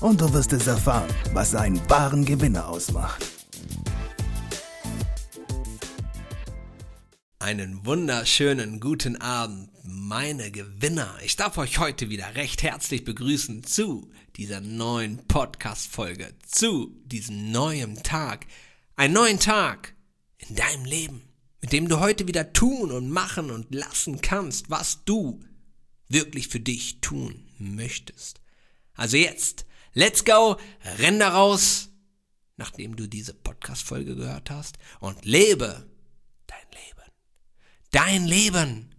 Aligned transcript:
und 0.00 0.20
du 0.20 0.32
wirst 0.32 0.52
es 0.52 0.66
erfahren, 0.66 1.12
was 1.32 1.54
einen 1.54 1.80
wahren 1.90 2.24
Gewinner 2.24 2.68
ausmacht. 2.68 3.24
Einen 7.40 7.84
wunderschönen 7.84 8.78
guten 8.78 9.16
Abend, 9.16 9.70
meine 9.82 10.50
Gewinner. 10.50 11.18
Ich 11.24 11.36
darf 11.36 11.56
euch 11.58 11.78
heute 11.78 12.10
wieder 12.10 12.34
recht 12.34 12.62
herzlich 12.62 13.04
begrüßen 13.04 13.64
zu 13.64 14.10
dieser 14.36 14.60
neuen 14.60 15.26
Podcast-Folge, 15.26 16.34
zu 16.46 16.94
diesem 17.04 17.50
neuen 17.50 18.02
Tag. 18.02 18.46
Ein 18.96 19.12
neuen 19.12 19.40
Tag 19.40 19.94
in 20.36 20.54
deinem 20.54 20.84
Leben, 20.84 21.22
mit 21.60 21.72
dem 21.72 21.88
du 21.88 22.00
heute 22.00 22.28
wieder 22.28 22.52
tun 22.52 22.92
und 22.92 23.10
machen 23.10 23.50
und 23.50 23.74
lassen 23.74 24.20
kannst, 24.20 24.70
was 24.70 25.04
du 25.04 25.40
wirklich 26.08 26.48
für 26.48 26.60
dich 26.60 27.00
tun 27.00 27.48
möchtest. 27.58 28.40
Also 28.94 29.16
jetzt, 29.16 29.64
let's 29.98 30.24
go, 30.24 30.56
renn 30.98 31.18
da 31.18 31.30
raus, 31.30 31.88
nachdem 32.56 32.94
du 32.94 33.08
diese 33.08 33.34
Podcast-Folge 33.34 34.14
gehört 34.14 34.48
hast 34.50 34.78
und 35.00 35.24
lebe 35.24 35.90
dein 36.46 36.68
Leben. 36.72 37.10
Dein 37.90 38.24
Leben. 38.26 38.94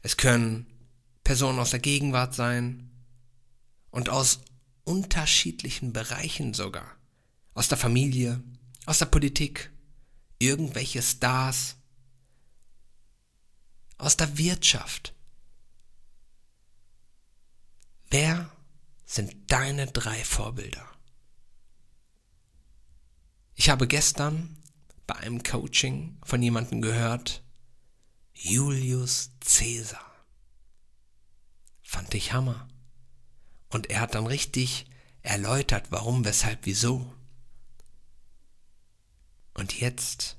Es 0.02 0.16
können 0.18 0.68
Personen 1.24 1.60
aus 1.60 1.72
der 1.72 1.80
Gegenwart 1.80 2.34
sein 2.34 2.92
und 3.90 4.10
aus 4.10 4.42
unterschiedlichen 4.84 5.94
Bereichen 5.94 6.54
sogar. 6.54 6.96
Aus 7.54 7.68
der 7.68 7.78
Familie, 7.78 8.42
aus 8.86 9.00
der 9.00 9.06
Politik, 9.06 9.72
irgendwelche 10.40 11.02
Stars, 11.02 11.78
aus 13.98 14.18
der 14.18 14.38
Wirtschaft. 14.38 15.14
Wer 18.10 18.50
sind 19.06 19.52
deine 19.52 19.88
drei 19.88 20.24
Vorbilder? 20.24 20.88
Ich 23.56 23.70
habe 23.70 23.88
gestern 23.88 24.58
bei 25.08 25.16
einem 25.16 25.44
Coaching 25.44 26.18
von 26.24 26.42
jemandem 26.42 26.82
gehört, 26.82 27.44
Julius 28.34 29.32
Caesar. 29.40 30.12
Fand 31.82 32.14
ich 32.14 32.34
Hammer. 32.34 32.68
Und 33.70 33.90
er 33.90 34.02
hat 34.02 34.16
dann 34.16 34.28
richtig 34.28 34.86
erläutert, 35.22 35.92
warum, 35.92 36.26
weshalb, 36.26 36.66
wieso. 36.66 37.14
Und 39.64 39.80
jetzt, 39.80 40.36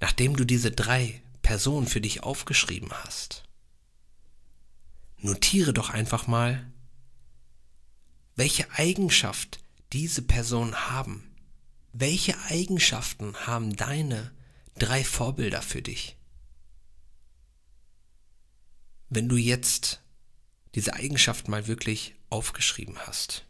nachdem 0.00 0.34
du 0.34 0.44
diese 0.44 0.72
drei 0.72 1.22
Personen 1.42 1.86
für 1.86 2.00
dich 2.00 2.24
aufgeschrieben 2.24 2.90
hast, 2.90 3.44
notiere 5.18 5.72
doch 5.72 5.90
einfach 5.90 6.26
mal, 6.26 6.68
welche 8.34 8.68
Eigenschaft 8.72 9.60
diese 9.92 10.20
Personen 10.20 10.90
haben. 10.90 11.32
Welche 11.92 12.36
Eigenschaften 12.48 13.36
haben 13.46 13.76
deine 13.76 14.32
drei 14.80 15.04
Vorbilder 15.04 15.62
für 15.62 15.80
dich? 15.80 16.16
Wenn 19.10 19.28
du 19.28 19.36
jetzt 19.36 20.02
diese 20.74 20.94
Eigenschaft 20.94 21.46
mal 21.46 21.68
wirklich 21.68 22.16
aufgeschrieben 22.30 22.98
hast. 22.98 23.46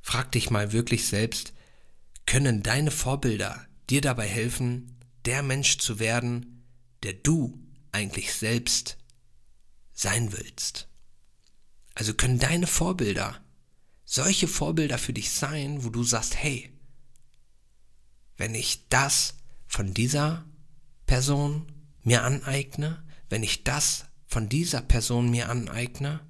Frag 0.00 0.30
dich 0.30 0.50
mal 0.50 0.70
wirklich 0.70 1.08
selbst, 1.08 1.52
können 2.26 2.62
deine 2.62 2.90
Vorbilder 2.90 3.66
dir 3.90 4.00
dabei 4.00 4.26
helfen, 4.26 4.98
der 5.24 5.42
Mensch 5.42 5.78
zu 5.78 5.98
werden, 5.98 6.64
der 7.02 7.14
du 7.14 7.58
eigentlich 7.92 8.32
selbst 8.32 8.96
sein 9.92 10.32
willst? 10.32 10.88
Also 11.94 12.14
können 12.14 12.38
deine 12.38 12.66
Vorbilder 12.66 13.40
solche 14.04 14.46
Vorbilder 14.46 14.98
für 14.98 15.12
dich 15.12 15.30
sein, 15.30 15.84
wo 15.84 15.88
du 15.88 16.04
sagst, 16.04 16.36
hey, 16.36 16.70
wenn 18.36 18.54
ich 18.54 18.88
das 18.88 19.34
von 19.66 19.94
dieser 19.94 20.44
Person 21.06 21.70
mir 22.02 22.22
aneigne, 22.24 23.02
wenn 23.30 23.42
ich 23.42 23.64
das 23.64 24.06
von 24.26 24.48
dieser 24.48 24.82
Person 24.82 25.30
mir 25.30 25.48
aneigne 25.48 26.20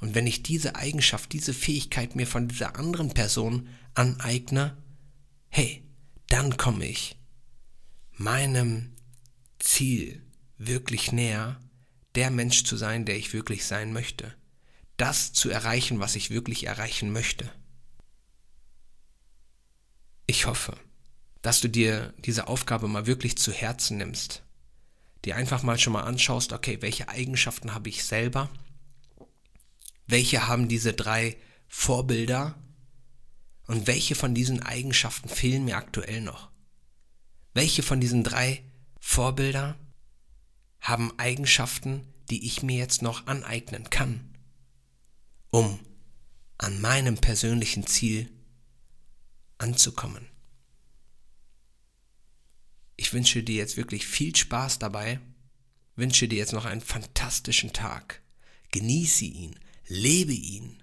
und 0.00 0.14
wenn 0.14 0.26
ich 0.26 0.42
diese 0.42 0.76
Eigenschaft, 0.76 1.32
diese 1.32 1.54
Fähigkeit 1.54 2.16
mir 2.16 2.26
von 2.26 2.48
dieser 2.48 2.76
anderen 2.76 3.14
Person 3.14 3.68
aneigne, 3.94 4.76
hey, 5.50 5.84
dann 6.28 6.56
komme 6.56 6.86
ich 6.86 7.18
meinem 8.12 8.96
Ziel 9.58 10.22
wirklich 10.56 11.12
näher, 11.12 11.60
der 12.14 12.30
Mensch 12.30 12.64
zu 12.64 12.76
sein, 12.76 13.04
der 13.04 13.16
ich 13.16 13.32
wirklich 13.32 13.66
sein 13.66 13.92
möchte. 13.92 14.34
Das 14.96 15.32
zu 15.32 15.50
erreichen, 15.50 16.00
was 16.00 16.16
ich 16.16 16.30
wirklich 16.30 16.66
erreichen 16.66 17.12
möchte. 17.12 17.50
Ich 20.26 20.46
hoffe, 20.46 20.76
dass 21.42 21.60
du 21.60 21.68
dir 21.68 22.14
diese 22.18 22.48
Aufgabe 22.48 22.88
mal 22.88 23.06
wirklich 23.06 23.36
zu 23.38 23.52
Herzen 23.52 23.98
nimmst 23.98 24.42
dir 25.24 25.36
einfach 25.36 25.62
mal 25.62 25.78
schon 25.78 25.92
mal 25.92 26.02
anschaust, 26.02 26.52
okay, 26.52 26.78
welche 26.80 27.08
Eigenschaften 27.08 27.74
habe 27.74 27.88
ich 27.88 28.04
selber? 28.04 28.48
Welche 30.06 30.48
haben 30.48 30.68
diese 30.68 30.92
drei 30.92 31.36
Vorbilder? 31.68 32.58
Und 33.70 33.86
welche 33.86 34.16
von 34.16 34.34
diesen 34.34 34.64
Eigenschaften 34.64 35.28
fehlen 35.28 35.64
mir 35.64 35.76
aktuell 35.76 36.22
noch? 36.22 36.50
Welche 37.54 37.84
von 37.84 38.00
diesen 38.00 38.24
drei 38.24 38.64
Vorbilder 38.98 39.78
haben 40.80 41.16
Eigenschaften, 41.20 42.04
die 42.30 42.44
ich 42.46 42.64
mir 42.64 42.78
jetzt 42.78 43.00
noch 43.00 43.28
aneignen 43.28 43.88
kann, 43.88 44.36
um 45.50 45.78
an 46.58 46.80
meinem 46.80 47.14
persönlichen 47.18 47.86
Ziel 47.86 48.28
anzukommen? 49.58 50.26
Ich 52.96 53.12
wünsche 53.12 53.44
dir 53.44 53.54
jetzt 53.54 53.76
wirklich 53.76 54.04
viel 54.04 54.34
Spaß 54.34 54.80
dabei, 54.80 55.20
wünsche 55.94 56.26
dir 56.26 56.38
jetzt 56.38 56.54
noch 56.54 56.64
einen 56.64 56.80
fantastischen 56.80 57.72
Tag. 57.72 58.20
Genieße 58.72 59.26
ihn, 59.26 59.54
lebe 59.86 60.32
ihn. 60.32 60.82